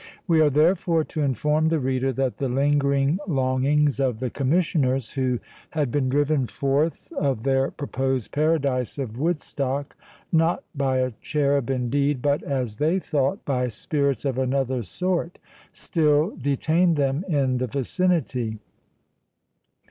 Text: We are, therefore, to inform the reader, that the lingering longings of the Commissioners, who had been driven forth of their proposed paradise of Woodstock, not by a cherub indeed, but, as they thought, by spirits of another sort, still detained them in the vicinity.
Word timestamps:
We 0.25 0.41
are, 0.41 0.49
therefore, 0.49 1.03
to 1.03 1.21
inform 1.21 1.67
the 1.67 1.77
reader, 1.79 2.11
that 2.13 2.37
the 2.37 2.49
lingering 2.49 3.19
longings 3.27 3.99
of 3.99 4.19
the 4.19 4.31
Commissioners, 4.31 5.11
who 5.11 5.37
had 5.69 5.91
been 5.91 6.09
driven 6.09 6.47
forth 6.47 7.13
of 7.13 7.43
their 7.43 7.69
proposed 7.69 8.31
paradise 8.31 8.97
of 8.97 9.19
Woodstock, 9.19 9.95
not 10.31 10.63
by 10.73 10.97
a 10.97 11.11
cherub 11.21 11.69
indeed, 11.69 12.19
but, 12.19 12.41
as 12.41 12.77
they 12.77 12.97
thought, 12.97 13.45
by 13.45 13.67
spirits 13.67 14.25
of 14.25 14.39
another 14.39 14.81
sort, 14.81 15.37
still 15.71 16.31
detained 16.35 16.95
them 16.95 17.23
in 17.29 17.59
the 17.59 17.67
vicinity. 17.67 18.57